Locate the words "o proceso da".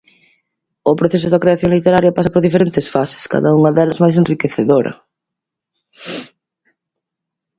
0.91-1.41